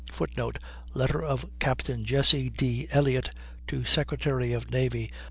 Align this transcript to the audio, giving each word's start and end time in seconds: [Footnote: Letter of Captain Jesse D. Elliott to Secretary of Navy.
[Footnote: 0.11 0.57
Letter 0.95 1.21
of 1.21 1.45
Captain 1.59 2.05
Jesse 2.05 2.49
D. 2.49 2.87
Elliott 2.89 3.29
to 3.67 3.85
Secretary 3.85 4.51
of 4.51 4.71
Navy. 4.71 5.11